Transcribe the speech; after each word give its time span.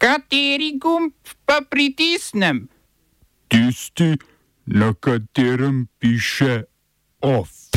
Kateri 0.00 0.78
gumb 0.80 1.12
pa 1.44 1.60
pritisnem? 1.60 2.68
Tisti, 3.52 4.16
na 4.64 4.94
katerem 4.96 5.88
piše 6.00 6.64
OF. 7.20 7.68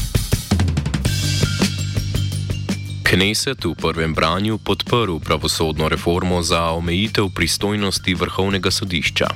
Kneset 3.04 3.66
v 3.68 3.76
prvem 3.76 4.16
branju 4.16 4.56
podprl 4.58 5.20
pravosodno 5.20 5.92
reformo 5.92 6.40
za 6.40 6.72
omejitev 6.72 7.28
pristojnosti 7.36 8.16
vrhovnega 8.16 8.72
sodišča. 8.72 9.28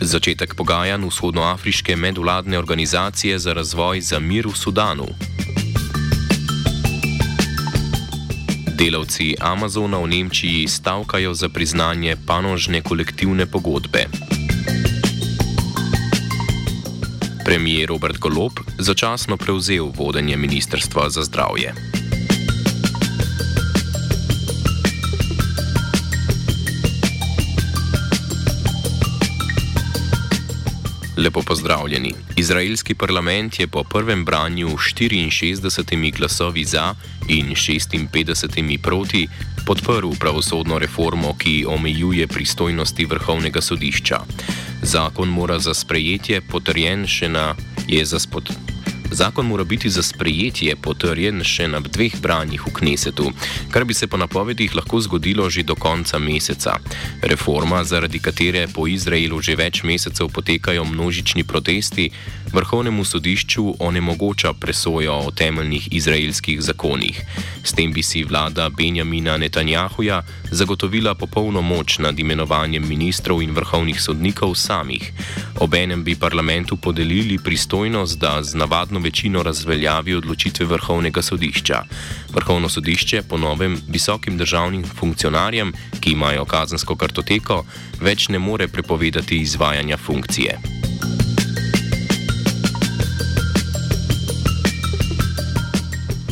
Začetek 0.00 0.54
pogajanj 0.60 1.08
vzhodnoafriške 1.08 1.96
medvladne 1.96 2.58
organizacije 2.58 3.38
za 3.38 3.56
razvoj 3.56 4.00
za 4.00 4.20
mir 4.20 4.44
v 4.44 4.52
Sudanu. 4.52 5.08
Delavci 8.78 9.34
Amazona 9.42 9.98
v 9.98 10.06
Nemčiji 10.06 10.68
stavkajo 10.70 11.34
za 11.34 11.48
priznanje 11.50 12.14
panožne 12.26 12.78
kolektivne 12.78 13.46
pogodbe. 13.46 14.06
Premijer 17.44 17.88
Robert 17.88 18.18
Golob 18.22 18.52
začasno 18.78 19.36
prevzel 19.36 19.90
vodenje 19.90 20.36
Ministrstva 20.36 21.10
za 21.10 21.26
zdravje. 21.26 21.74
Lepo 31.18 31.42
pozdravljeni. 31.42 32.14
Izraelski 32.36 32.94
parlament 32.94 33.60
je 33.60 33.66
po 33.66 33.84
prvem 33.84 34.24
branju 34.24 34.68
64 34.68 36.16
glasovi 36.16 36.64
za 36.64 36.94
in 37.28 37.46
56 37.46 38.78
proti 38.82 39.28
podprl 39.66 40.10
pravosodno 40.20 40.78
reformo, 40.78 41.34
ki 41.38 41.64
omejuje 41.68 42.26
pristojnosti 42.26 43.04
vrhovnega 43.04 43.60
sodišča. 43.60 44.20
Zakon 44.82 45.28
mora 45.28 45.58
za 45.58 45.74
sprejetje 45.74 46.40
potrjen 46.40 47.06
še 47.06 47.28
na 47.28 47.54
je 47.88 48.04
za 48.04 48.18
spodbujanje. 48.18 48.77
Zakon 49.10 49.46
mora 49.46 49.64
biti 49.64 49.90
za 49.90 50.02
sprejetje 50.02 50.76
potrjen 50.76 51.40
še 51.44 51.68
na 51.68 51.80
dveh 51.80 52.20
branjih 52.20 52.66
v 52.66 52.72
Knesetu, 52.72 53.30
kar 53.72 53.84
bi 53.84 53.94
se 53.94 54.06
po 54.06 54.16
napovedih 54.20 54.74
lahko 54.76 55.00
zgodilo 55.00 55.48
že 55.50 55.62
do 55.62 55.74
konca 55.74 56.18
meseca. 56.18 56.76
Reforma, 57.22 57.84
zaradi 57.84 58.18
katere 58.18 58.66
po 58.68 58.86
Izraelu 58.86 59.40
že 59.40 59.56
več 59.56 59.82
mesecev 59.82 60.28
potekajo 60.28 60.84
množični 60.84 61.44
protesti, 61.44 62.10
vrhovnemu 62.52 63.04
sodišču 63.04 63.74
onemogoča 63.78 64.52
presojo 64.52 65.14
o 65.24 65.30
temeljnih 65.30 65.88
izraelskih 65.92 66.60
zakonih. 66.62 67.22
S 67.64 67.72
tem 67.72 67.92
bi 67.92 68.02
si 68.02 68.24
vlada 68.24 68.68
Benjamina 68.68 69.36
Netanjahuja 69.36 70.22
zagotovila 70.50 71.14
popolno 71.14 71.62
moč 71.62 71.98
nad 71.98 72.18
imenovanjem 72.18 72.88
ministrov 72.88 73.42
in 73.42 73.56
vrhovnih 73.56 74.00
sodnikov 74.00 74.54
samih. 74.54 75.12
Obenem 75.60 76.04
bi 76.04 76.14
parlamentu 76.14 76.76
podelili 76.76 77.38
pristojnost, 77.38 78.18
da 78.18 78.42
z 78.42 78.54
navadno 78.54 78.97
absolutno 78.98 79.08
večino 79.08 79.42
razveljavi 79.42 80.14
odločitve 80.14 80.66
vrhovnega 80.66 81.22
sodišča. 81.22 81.82
Vrhovno 82.34 82.68
sodišče 82.68 83.22
po 83.28 83.38
novem 83.38 83.78
visokim 83.88 84.38
državnim 84.38 84.84
funkcionarjem, 84.84 85.72
ki 86.00 86.12
imajo 86.12 86.44
kazensko 86.44 86.96
kartoteko, 86.96 87.64
več 88.00 88.28
ne 88.28 88.38
more 88.38 88.68
prepovedati 88.68 89.38
izvajanja 89.38 89.96
funkcije. 89.96 90.58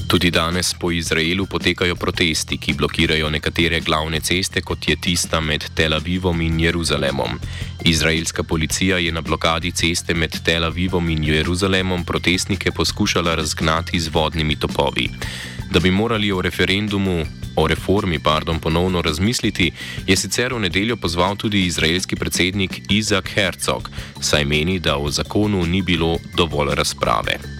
Tudi 0.07 0.31
danes 0.31 0.75
po 0.75 0.93
Izraelu 0.93 1.47
potekajo 1.47 1.97
protesti, 1.97 2.57
ki 2.59 2.75
blokirajo 2.75 3.31
nekatere 3.31 3.81
glavne 3.81 4.21
ceste, 4.21 4.63
kot 4.63 4.89
je 4.89 4.97
tista 4.97 5.41
med 5.41 5.65
Tel 5.75 5.95
Avivom 5.95 6.41
in 6.41 6.61
Jeruzalemom. 6.61 7.41
Izraelska 7.85 8.43
policija 8.43 8.99
je 8.99 9.13
na 9.13 9.21
blokadi 9.21 9.73
ceste 9.73 10.15
med 10.15 10.39
Tel 10.45 10.65
Avivom 10.65 11.11
in 11.11 11.25
Jeruzalemom 11.25 12.05
protestnike 12.05 12.71
poskušala 12.71 13.35
razgnati 13.35 14.01
z 14.01 14.09
vodnimi 14.15 14.57
topovi. 14.57 15.11
Da 15.71 15.81
bi 15.81 15.91
morali 15.91 16.33
o 16.33 16.43
referendumu, 16.43 17.27
o 17.57 17.67
reformi, 17.67 18.19
pardon, 18.19 18.61
ponovno 18.61 19.03
razmisliti, 19.03 19.73
je 20.07 20.17
sicer 20.17 20.55
v 20.55 20.61
nedeljo 20.61 20.97
pozval 20.97 21.37
tudi 21.37 21.67
izraelski 21.67 22.17
predsednik 22.17 22.81
Izak 22.91 23.31
Herzog, 23.35 23.91
saj 24.21 24.45
meni, 24.45 24.79
da 24.79 24.97
o 24.97 25.11
zakonu 25.11 25.67
ni 25.67 25.83
bilo 25.83 26.19
dovolj 26.35 26.75
razprave. 26.75 27.56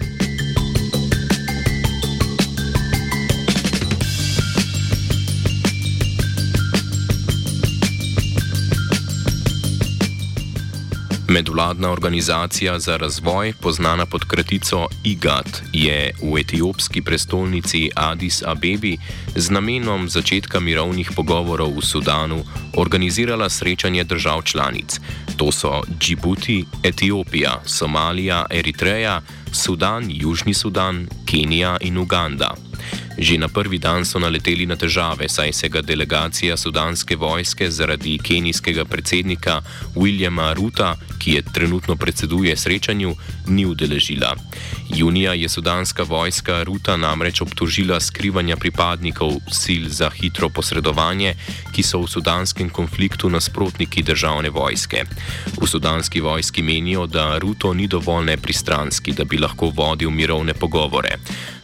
Medvladna 11.37 11.91
organizacija 11.91 12.79
za 12.79 12.97
razvoj, 12.97 13.53
znana 13.71 14.05
pod 14.05 14.25
kratico 14.25 14.87
IGAT, 15.03 15.61
je 15.73 16.11
v 16.23 16.37
etiopski 16.39 17.01
prestolnici 17.01 17.89
Addis 17.95 18.41
Abebi 18.43 18.97
z 19.35 19.49
namenom 19.49 20.09
začetka 20.09 20.59
mirovnih 20.59 21.11
pogovorov 21.15 21.77
v 21.77 21.85
Sudanu 21.85 22.41
organizirala 22.73 23.49
srečanje 23.49 24.03
držav 24.03 24.41
članic. 24.41 24.99
To 25.37 25.51
so 25.51 25.81
Džibuti, 25.99 26.65
Etiopija, 26.83 27.61
Somalija, 27.65 28.45
Eritreja, 28.49 29.21
Sudan, 29.51 30.05
Južni 30.09 30.53
Sudan, 30.53 31.07
Kenija 31.25 31.77
in 31.81 31.97
Uganda. 31.97 32.55
Že 33.17 33.41
na 33.41 33.49
prvi 33.49 33.81
dan 33.81 34.05
so 34.05 34.21
naleteli 34.21 34.69
na 34.69 34.77
težave, 34.77 35.25
saj 35.25 35.53
se 35.53 35.69
ga 35.73 35.81
delegacija 35.81 36.57
sudanske 36.57 37.15
vojske 37.17 37.71
zaradi 37.71 38.19
kenijskega 38.21 38.85
predsednika 38.85 39.61
Williama 39.95 40.53
Ruta, 40.53 40.95
ki 41.17 41.31
je 41.31 41.41
trenutno 41.41 41.95
predseduje 41.95 42.53
srečanju, 42.57 43.15
ni 43.47 43.65
udeležila. 43.65 44.35
Junija 44.93 45.33
je 45.33 45.49
sudanska 45.49 46.03
vojska 46.03 46.63
Ruta 46.63 46.97
namreč 46.97 47.41
obtožila 47.41 47.99
skrivanja 47.99 48.55
pripadnikov 48.55 49.41
sil 49.61 49.83
za 49.89 50.09
hitro 50.09 50.49
posredovanje, 50.49 51.33
ki 51.73 51.83
so 51.83 52.05
v 52.05 52.07
sudanskem 52.07 52.69
konfliktu 52.69 53.29
nasprotniki 53.29 54.03
državne 54.03 54.49
vojske. 54.49 55.03
V 55.57 55.67
sudanski 55.67 56.21
vojski 56.21 56.61
menijo, 56.61 57.07
da 57.07 57.37
Ruto 57.37 57.73
ni 57.73 57.87
dovolj 57.87 58.25
nepristranski, 58.25 59.11
da 59.11 59.25
bi 59.25 59.41
lahko 59.41 59.73
vodil 59.73 60.09
mirovne 60.13 60.53
pogovore. 60.53 61.17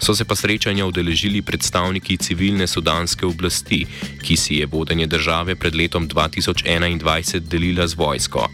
So 0.03 0.11
se 0.15 0.25
pa 0.25 0.35
srečanja 0.35 0.83
udeležili 0.85 1.39
predstavniki 1.41 2.17
civilne 2.17 2.67
sudanske 2.67 3.25
oblasti, 3.25 3.85
ki 4.19 4.35
si 4.35 4.59
je 4.59 4.65
vodenje 4.67 5.07
države 5.07 5.55
pred 5.55 5.75
letom 5.75 6.09
2021 6.09 7.39
delila 7.39 7.87
z 7.87 7.95
vojsko. 7.95 8.49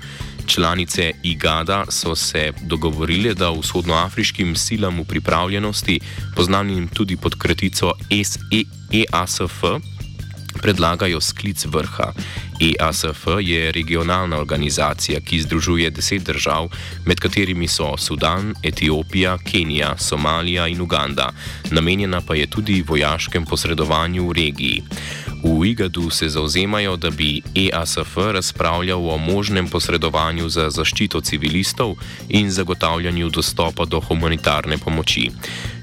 Članice 0.46 1.12
IGADA 1.24 1.86
so 1.90 2.16
se 2.16 2.52
dogovorile, 2.62 3.34
da 3.34 3.50
vzhodnoafriškim 3.50 4.56
silam 4.56 5.02
v 5.02 5.06
pripravljenosti, 5.06 6.00
poznanim 6.36 6.88
tudi 6.88 7.18
pod 7.18 7.36
kratico 7.36 7.94
EASF, 8.10 9.64
predlagajo 10.62 11.22
sklic 11.22 11.66
vrha. 11.66 12.14
EASF 12.60 13.28
je 13.42 13.72
regionalna 13.72 14.38
organizacija, 14.38 15.20
ki 15.20 15.42
združuje 15.42 15.90
deset 15.90 16.24
držav, 16.24 16.70
med 17.06 17.20
katerimi 17.20 17.68
so 17.68 17.98
Sudan, 17.98 18.54
Etiopija, 18.64 19.38
Kenija, 19.38 19.96
Somalija 19.98 20.68
in 20.68 20.82
Uganda. 20.82 21.32
Namenjena 21.72 22.22
pa 22.22 22.36
je 22.36 22.48
tudi 22.48 22.84
vojaškem 22.88 23.46
posredovanju 23.46 24.28
v 24.28 24.34
regiji. 24.34 24.84
V 25.44 25.66
IGAD-u 25.66 26.10
se 26.10 26.30
zauzemajo, 26.30 26.96
da 26.98 27.10
bi 27.10 27.42
EASF 27.56 28.18
razpravljal 28.18 29.10
o 29.10 29.18
možnem 29.18 29.68
posredovanju 29.68 30.50
za 30.50 30.70
zaščito 30.70 31.22
civilistov 31.22 31.96
in 32.30 32.52
zagotavljanju 32.52 33.30
dostopa 33.30 33.86
do 33.86 34.00
humanitarne 34.00 34.78
pomoči. 34.78 35.30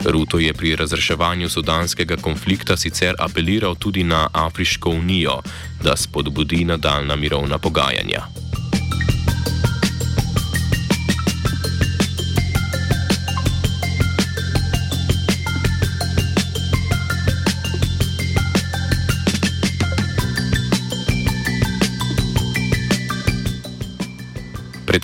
Ruto 0.05 0.39
je 0.39 0.55
pri 0.55 0.77
razreševanju 0.77 1.49
sudanskega 1.49 2.17
konflikta 2.17 2.77
sicer 2.77 3.15
apeliral 3.19 3.75
tudi 3.75 4.05
na 4.05 4.28
Afriško 4.33 4.91
unijo, 4.91 5.41
da 5.82 5.97
spodbudi 5.97 6.64
nadaljna 6.64 7.17
mirovna 7.17 7.58
pogajanja. 7.58 8.23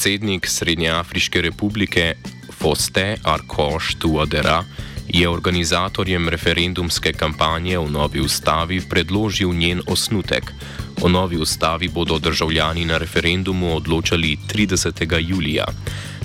Predsednik 0.03 0.47
Srednjeafriške 0.47 1.41
republike 1.41 2.15
Foste 2.51 3.17
Arkoš 3.23 3.95
Tuadera 4.03 4.65
je 5.09 5.29
organizatorjem 5.29 6.27
referendumske 6.29 7.13
kampanje 7.13 7.79
v 7.79 7.87
novi 7.91 8.21
ustavi 8.21 8.81
predložil 8.91 9.55
njen 9.55 9.83
osnutek. 9.87 10.51
O 11.03 11.09
novi 11.09 11.39
ustavi 11.39 11.89
bodo 11.89 12.19
državljani 12.19 12.85
na 12.85 12.99
referendumu 12.99 13.77
odločali 13.77 14.37
30. 14.55 15.23
julija. 15.29 15.65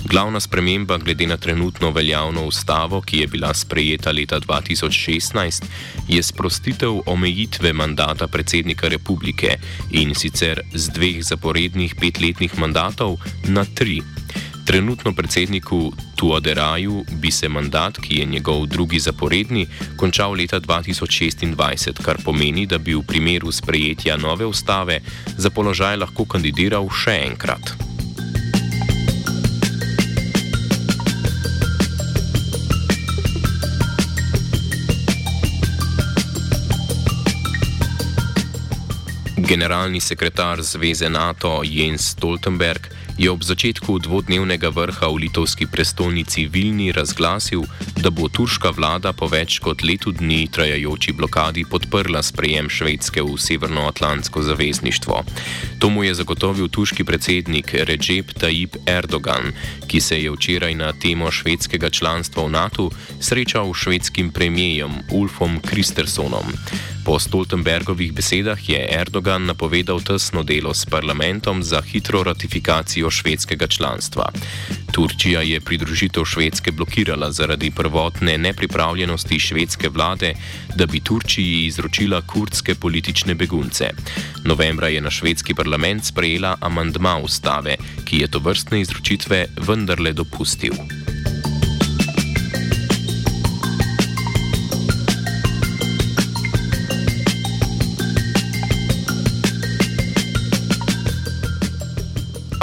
Glavna 0.08 0.40
sprememba 0.40 0.96
glede 0.98 1.26
na 1.26 1.36
trenutno 1.36 1.90
veljavno 1.90 2.46
ustavo, 2.46 3.00
ki 3.00 3.18
je 3.18 3.26
bila 3.26 3.54
sprejeta 3.54 4.10
leta 4.12 4.40
2016, 4.40 5.64
je 6.08 6.22
sprostitev 6.22 7.00
omejitve 7.06 7.72
mandata 7.72 8.26
predsednika 8.26 8.88
republike 8.88 9.58
in 9.90 10.14
sicer 10.14 10.60
z 10.74 10.90
dveh 10.94 11.22
zaporednih 11.22 11.94
petletnih 12.00 12.58
mandatov 12.58 13.18
na 13.48 13.64
tri. 13.74 14.00
Trenutno 14.66 15.12
predsedniku 15.12 15.92
Tuaderaju 16.16 17.04
bi 17.20 17.30
se 17.30 17.48
mandat, 17.48 17.98
ki 18.00 18.18
je 18.18 18.24
njegov 18.26 18.66
drugi 18.66 18.98
zaporedni, 18.98 19.66
končal 19.96 20.32
leta 20.32 20.60
2026, 20.60 22.02
kar 22.02 22.16
pomeni, 22.24 22.66
da 22.66 22.78
bi 22.78 22.94
v 22.94 23.02
primeru 23.02 23.52
sprejetja 23.52 24.16
nove 24.16 24.46
ustave 24.46 25.00
za 25.36 25.50
položaj 25.50 25.96
lahko 25.96 26.24
kandidiral 26.24 26.88
še 26.88 27.20
enkrat. 27.28 27.87
Generalni 39.48 40.00
sekretar 40.00 40.62
Zveze 40.62 41.08
NATO 41.08 41.62
Jens 41.64 42.02
Stoltenberg 42.12 42.88
je 43.18 43.30
ob 43.30 43.40
začetku 43.40 43.96
dvodnevnega 43.98 44.68
vrha 44.68 45.08
v 45.08 45.24
litovski 45.24 45.64
prestolnici 45.66 46.44
Vilni 46.52 46.92
razglasil, 46.92 47.64
da 47.96 48.12
bo 48.12 48.28
turška 48.28 48.68
vlada 48.76 49.16
po 49.16 49.24
več 49.24 49.56
kot 49.64 49.80
letu 49.80 50.12
dni 50.12 50.52
trajajoči 50.52 51.16
blokadi 51.16 51.64
podprla 51.64 52.20
sprejem 52.20 52.68
Švedske 52.68 53.24
v 53.24 53.40
Severnoatlantsko 53.40 54.44
zavezništvo. 54.44 55.24
To 55.80 55.88
mu 55.88 56.04
je 56.04 56.12
zagotovil 56.14 56.68
turški 56.68 57.08
predsednik 57.08 57.72
Recep 57.72 58.36
Tayyip 58.36 58.76
Erdogan, 58.84 59.56
ki 59.88 60.00
se 60.00 60.20
je 60.20 60.28
včeraj 60.28 60.76
na 60.76 60.92
temo 60.92 61.32
švedskega 61.32 61.88
članstva 61.88 62.44
v 62.44 62.52
NATO 62.52 62.90
srečal 63.16 63.72
s 63.72 63.88
švedskim 63.88 64.28
premijejem 64.28 64.92
Ulfom 65.08 65.56
Kristersonom. 65.64 66.52
Po 67.08 67.16
Stoltenbergovih 67.16 68.12
besedah 68.12 68.60
je 68.68 68.76
Erdogan 68.92 69.46
napovedal 69.48 69.96
tesno 70.04 70.42
delo 70.44 70.74
s 70.74 70.84
parlamentom 70.84 71.62
za 71.64 71.80
hitro 71.80 72.20
ratifikacijo 72.22 73.10
švedskega 73.10 73.66
članstva. 73.66 74.28
Turčija 74.92 75.40
je 75.40 75.60
pridružitev 75.60 76.24
Švedske 76.24 76.72
blokirala 76.72 77.32
zaradi 77.32 77.70
prvotne 77.70 78.38
nepripravljenosti 78.38 79.38
švedske 79.38 79.88
vlade, 79.88 80.34
da 80.76 80.86
bi 80.86 81.00
Turčiji 81.00 81.66
izročila 81.66 82.20
kurdske 82.20 82.74
politične 82.74 83.34
begunce. 83.34 83.90
Novembra 84.44 84.88
je 84.88 85.00
na 85.00 85.10
švedski 85.10 85.54
parlament 85.54 86.04
sprejela 86.04 86.56
amandma 86.60 87.16
ustave, 87.24 87.76
ki 88.04 88.18
je 88.18 88.28
to 88.28 88.38
vrstne 88.38 88.80
izročitve 88.80 89.46
vendarle 89.56 90.12
dopustil. 90.12 90.97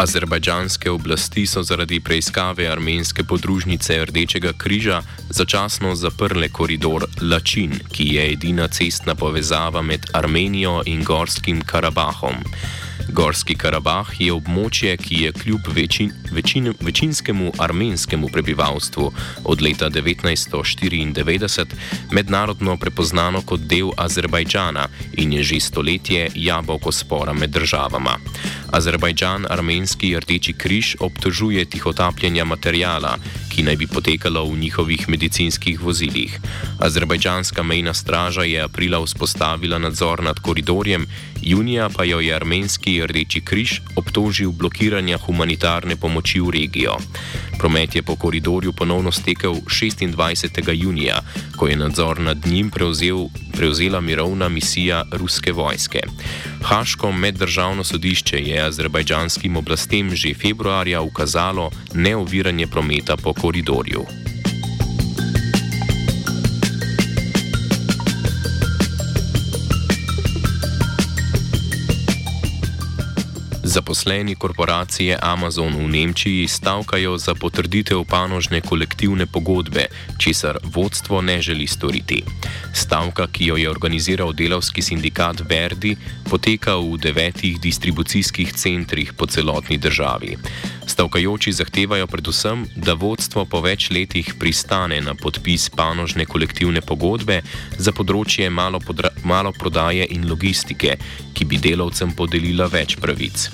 Azerbajdžanske 0.05 0.91
oblasti 0.91 1.47
so 1.49 1.63
zaradi 1.65 1.97
preiskave 1.99 2.67
armenske 2.69 3.23
podružnice 3.23 4.05
Rdečega 4.05 4.51
križa 4.53 5.01
začasno 5.29 5.95
zaprle 5.95 6.49
koridor 6.49 7.07
Lačin, 7.21 7.73
ki 7.91 8.05
je 8.13 8.31
edina 8.33 8.67
cestna 8.67 9.15
povezava 9.15 9.81
med 9.81 10.05
Armenijo 10.13 10.81
in 10.85 11.03
Gorskim 11.03 11.61
Karabahom. 11.61 12.45
Gorski 13.09 13.55
Karabah 13.55 14.09
je 14.19 14.33
območje, 14.33 14.95
ki 14.97 15.19
je 15.23 15.31
kljub 15.33 15.67
večin, 15.75 16.11
večin, 16.31 16.73
večinskemu 16.81 17.51
armenskemu 17.59 18.27
prebivalstvu 18.33 19.11
od 19.43 19.61
leta 19.61 19.89
1994 19.89 21.65
mednarodno 22.11 22.77
prepoznano 22.77 23.41
kot 23.41 23.59
del 23.69 23.91
Azerbajdžana 23.97 24.87
in 25.13 25.33
je 25.33 25.43
že 25.43 25.59
stoletje 25.59 26.29
jabolko 26.35 26.91
spora 26.91 27.33
med 27.33 27.49
državama. 27.49 28.17
Azerbajdžan 28.75 29.45
armenski 29.49 30.19
rdeči 30.19 30.53
križ 30.53 30.95
obtožuje 30.99 31.63
tihotapljenja 31.65 32.43
materijala, 32.45 33.15
ki 33.47 33.63
naj 33.63 33.75
bi 33.79 33.87
potekalo 33.87 34.43
v 34.45 34.57
njihovih 34.59 35.09
medicinskih 35.09 35.79
vozilih. 35.79 36.39
Azerbajdžanska 36.79 37.63
mejna 37.63 37.93
straža 37.93 38.43
je 38.43 38.59
aprila 38.61 38.99
vzpostavila 38.99 39.79
nadzor 39.79 40.23
nad 40.23 40.39
koridorjem, 40.39 41.07
junija 41.41 41.89
pa 41.89 42.03
jo 42.03 42.19
je 42.19 42.35
armenski 42.35 42.99
rdeči 43.07 43.41
križ 43.41 43.79
obtožil 43.95 44.51
blokiranja 44.51 45.17
humanitarne 45.17 45.95
pomoči 45.95 46.39
v 46.39 46.49
regijo. 46.49 46.97
Promet 47.59 47.95
je 47.95 48.03
po 48.03 48.15
koridorju 48.15 48.73
ponovno 48.73 49.11
stekel 49.11 49.53
26. 49.53 50.73
junija, 50.73 51.21
ko 51.55 51.67
je 51.67 51.75
nadzor 51.75 52.19
nad 52.19 52.45
njim 52.45 52.69
prevzel, 52.69 53.27
prevzela 53.53 54.01
mirovna 54.01 54.49
misija 54.49 55.03
ruske 55.11 55.51
vojske. 55.51 55.99
Haško 56.63 57.11
meddržavno 57.11 57.83
sodišče 57.83 58.37
je 58.37 58.64
azerbajdžanskim 58.65 59.57
oblastem 59.57 60.15
že 60.15 60.33
februarja 60.33 61.01
ukazalo 61.01 61.71
neoviranje 61.93 62.67
prometa 62.67 63.17
po 63.17 63.33
koridorju. 63.33 64.24
Zaposleni 73.75 74.35
korporacije 74.35 75.19
Amazon 75.21 75.75
v 75.75 75.87
Nemčiji 75.87 76.47
stavkajo 76.47 77.17
za 77.17 77.35
potrditev 77.35 78.05
panožne 78.07 78.61
kolektivne 78.61 79.25
pogodbe, 79.25 79.85
česar 80.17 80.57
vodstvo 80.63 81.21
ne 81.21 81.41
želi 81.41 81.67
storiti. 81.67 82.23
Stavka, 82.73 83.27
ki 83.27 83.45
jo 83.45 83.57
je 83.57 83.69
organiziral 83.69 84.31
delavski 84.33 84.81
sindikat 84.81 85.43
Verdi, 85.49 85.97
poteka 86.29 86.75
v 86.75 86.95
devetih 86.97 87.59
distribucijskih 87.59 88.53
centrih 88.53 89.13
po 89.13 89.25
celotni 89.25 89.77
državi. 89.77 90.37
Stavkajoči 90.87 91.51
zahtevajo 91.51 92.07
predvsem, 92.07 92.65
da 92.75 92.93
vodstvo 92.93 93.45
po 93.45 93.59
več 93.61 93.89
letih 93.91 94.35
pristane 94.39 95.01
na 95.01 95.15
podpis 95.15 95.69
panožne 95.69 96.25
kolektivne 96.25 96.81
pogodbe 96.81 97.41
za 97.77 97.91
področje 97.91 98.49
malo, 98.49 98.79
malo 99.23 99.51
prodaje 99.51 100.07
in 100.15 100.29
logistike, 100.29 100.95
ki 101.33 101.45
bi 101.45 101.59
delavcem 101.59 102.15
podelila 102.15 102.69
več 102.71 102.95
pravic. 103.01 103.49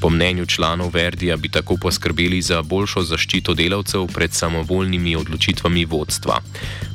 Po 0.00 0.10
mnenju 0.10 0.46
članov 0.46 0.90
Verdija 0.94 1.36
bi 1.36 1.48
tako 1.48 1.76
poskrbeli 1.76 2.42
za 2.42 2.62
boljšo 2.62 3.02
zaščito 3.02 3.54
delavcev 3.54 4.06
pred 4.14 4.32
samovoljnimi 4.32 5.16
odločitvami 5.16 5.84
vodstva. 5.84 6.40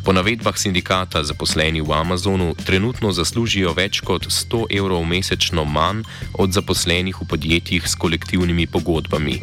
Po 0.05 0.13
navedbah 0.13 0.57
sindikata 0.57 1.23
zaposleni 1.23 1.81
v 1.81 1.93
Amazonu 1.93 2.55
trenutno 2.65 3.11
zaslužijo 3.11 3.73
več 3.73 3.99
kot 3.99 4.27
100 4.27 4.65
evrov 4.77 5.05
mesečno 5.05 5.65
manj 5.65 6.03
od 6.33 6.53
zaposlenih 6.53 7.21
v 7.21 7.27
podjetjih 7.27 7.87
s 7.87 7.95
kolektivnimi 7.95 8.67
pogodbami. 8.67 9.41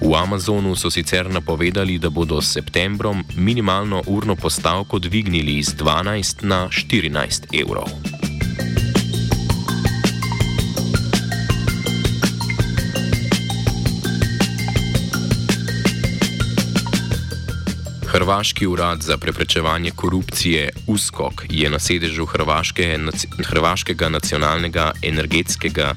V 0.00 0.14
Amazonu 0.16 0.76
so 0.76 0.90
sicer 0.90 1.28
napovedali, 1.30 1.98
da 1.98 2.10
bodo 2.10 2.40
s 2.40 2.52
septembrom 2.52 3.24
minimalno 3.36 4.02
urno 4.06 4.36
postavko 4.36 4.98
dvignili 4.98 5.62
z 5.62 5.76
12 5.76 6.44
na 6.44 6.68
14 6.68 7.52
evrov. 7.52 8.19
Hrvaški 18.10 18.66
urad 18.66 19.02
za 19.02 19.16
preprečevanje 19.16 19.90
korupcije 19.90 20.70
USKOK 20.86 21.44
je 21.48 21.70
na 21.70 21.78
sedežu 21.78 22.26
Hrvaške, 22.26 22.98
Hrvaškega 23.46 24.08
nacionalnega 24.08 24.92
energetskega 25.02 25.94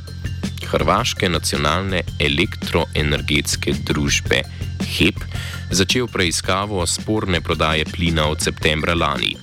Hrvaške 0.65 1.29
nacionalne 1.29 2.03
elektroenergetske 2.19 3.73
družbe 3.87 4.43
HEP 4.85 5.25
začel 5.71 6.07
preiskavo 6.07 6.85
sporne 6.85 7.41
prodaje 7.41 7.85
plina 7.85 8.27
od 8.29 8.41
septembra 8.41 8.93
lani. 8.93 9.33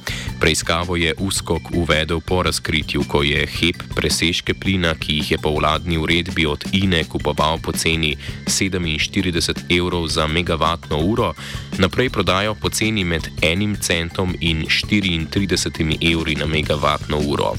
Preiskavo 0.40 0.97
je 0.97 1.14
USKOK 1.18 1.62
uvedel 1.75 2.20
po 2.20 2.42
razkritju, 2.42 3.04
ko 3.09 3.23
je 3.23 3.47
HEP 3.47 3.82
presežke 3.94 4.54
plina, 4.54 4.94
ki 4.97 5.18
jih 5.20 5.30
je 5.30 5.38
po 5.38 5.52
vladni 5.52 5.99
uredbi 6.00 6.47
od 6.47 6.64
INE 6.73 7.04
kupoval 7.04 7.59
po 7.61 7.73
ceni 7.73 8.16
47 8.49 9.68
evrov 9.68 10.09
za 10.09 10.26
megavatno 10.26 10.97
uro, 10.97 11.35
naprej 11.78 12.09
prodajal 12.09 12.56
po 12.56 12.70
ceni 12.73 13.04
med 13.04 13.28
1 13.42 13.76
centom 13.85 14.32
in 14.40 14.64
34 14.64 16.12
evri 16.12 16.35
na 16.35 16.47
megavatno 16.47 17.20
uro. 17.20 17.52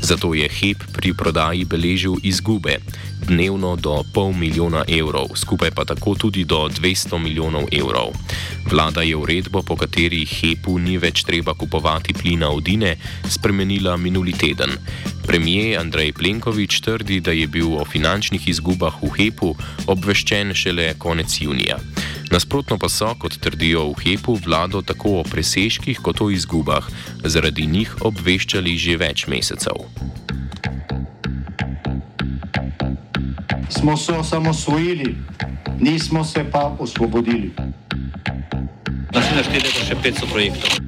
Zato 0.00 0.34
je 0.34 0.48
HEP 0.48 0.84
pri 0.92 1.14
prodaji 1.14 1.64
beležil 1.64 2.20
izgube 2.22 2.76
dnevno 3.28 3.76
do 3.76 4.02
pol 4.12 4.32
milijona 4.32 4.84
evrov, 4.88 5.36
skupaj 5.36 5.70
pa 5.70 5.84
tako 5.84 6.14
tudi 6.14 6.44
do 6.44 6.68
200 6.68 7.18
milijonov 7.18 7.64
evrov. 7.72 8.12
Vlada 8.70 9.02
je 9.02 9.16
uredbo, 9.16 9.62
po 9.62 9.76
kateri 9.76 10.24
HEP-u 10.24 10.78
ni 10.78 10.98
več 10.98 11.24
treba 11.24 11.54
kupovati 11.54 12.12
plina 12.22 12.50
od 12.50 12.64
Dine, 12.64 12.96
spremenila 13.28 13.96
minuli 13.96 14.32
teden. 14.32 14.76
Premijer 15.26 15.80
Andrej 15.80 16.12
Plenković 16.12 16.80
trdi, 16.80 17.20
da 17.20 17.32
je 17.32 17.46
bil 17.46 17.74
o 17.78 17.84
finančnih 17.84 18.48
izgubah 18.48 19.02
v 19.02 19.10
HEP-u 19.16 19.54
obveščen 19.86 20.54
šele 20.54 20.94
konec 20.98 21.40
junija. 21.40 21.78
Nasprotno 22.30 22.76
pa 22.78 22.88
so, 22.92 23.14
kot 23.16 23.38
trdijo 23.40 23.86
v 23.88 24.02
Hepu, 24.04 24.34
vlado 24.36 24.82
tako 24.84 25.20
o 25.20 25.24
presežkih 25.24 26.00
kot 26.04 26.20
o 26.20 26.28
izgubah, 26.30 26.84
zaradi 27.24 27.66
njih 27.66 27.94
obveščali 28.04 28.76
že 28.76 28.96
več 29.00 29.24
mesecev. 29.32 29.80
Smo 33.68 33.96
se 33.96 34.12
osamosvojili, 34.12 35.16
nismo 35.80 36.24
se 36.24 36.44
pa 36.52 36.76
osvobodili. 36.78 37.52
Naslednje 39.14 39.44
število 39.44 39.80
je 39.80 39.88
še 39.88 39.96
500 40.04 40.32
projektov. 40.32 40.87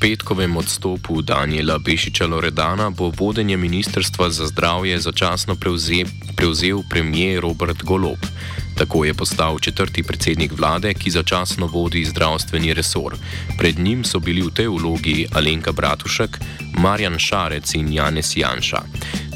Petkovem 0.00 0.56
odstopu 0.56 1.22
Daniela 1.22 1.78
Bešiča 1.78 2.26
Loredana 2.26 2.90
bo 2.90 3.10
vodenje 3.10 3.56
Ministrstva 3.56 4.30
za 4.30 4.46
zdravje 4.46 4.98
začasno 5.00 5.54
prevzel, 5.54 6.06
prevzel 6.36 6.82
premijer 6.90 7.42
Robert 7.42 7.82
Golop. 7.82 8.18
Tako 8.78 9.04
je 9.04 9.14
postal 9.14 9.58
četrti 9.58 10.02
predsednik 10.02 10.52
vlade, 10.58 10.94
ki 10.94 11.10
začasno 11.10 11.66
vodi 11.66 12.04
zdravstveni 12.04 12.74
resor. 12.74 13.16
Pred 13.58 13.78
njim 13.78 14.04
so 14.04 14.18
bili 14.18 14.42
v 14.42 14.54
tej 14.54 14.68
vlogi 14.68 15.26
Alenka 15.34 15.72
Bratušek, 15.72 16.38
Marjan 16.78 17.18
Šarec 17.18 17.74
in 17.74 17.92
Janez 17.92 18.36
Janša. 18.36 18.82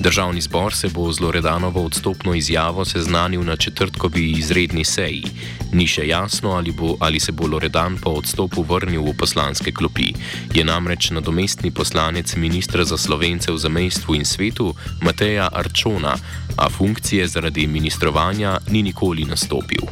Državni 0.00 0.40
zbor 0.40 0.74
se 0.74 0.88
bo 0.88 1.12
z 1.12 1.20
Loredanovo 1.20 1.84
odstopno 1.84 2.34
izjavo 2.34 2.84
seznanil 2.84 3.44
na 3.44 3.56
četrtkovi 3.56 4.30
izredni 4.30 4.84
seji. 4.84 5.24
Ni 5.72 5.86
še 5.86 6.06
jasno, 6.08 6.50
ali, 6.50 6.72
bo, 6.72 6.96
ali 7.00 7.20
se 7.20 7.32
bo 7.32 7.46
Loredan 7.46 7.98
po 7.98 8.10
odstopu 8.10 8.62
vrnil 8.62 9.02
v 9.02 9.14
poslanske 9.18 9.72
klopi. 9.72 10.12
Je 10.54 10.64
namreč 10.64 11.10
nadomestni 11.10 11.70
poslanec 11.70 12.36
ministra 12.36 12.84
za 12.84 12.98
slovence 12.98 13.52
v 13.52 13.58
zamestvu 13.58 14.14
in 14.14 14.24
svetu 14.24 14.74
Mateja 15.02 15.48
Arčona, 15.52 16.14
a 16.56 16.70
funkcije 16.70 17.26
zaradi 17.26 17.66
ministrovanja 17.66 18.58
ni 18.68 18.82
nikoli 18.82 19.24
nastopil. 19.24 19.82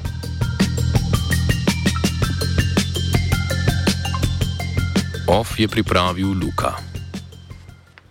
OF 5.26 5.58
je 5.58 5.68
pripravil 5.68 6.30
Luka. 6.30 6.89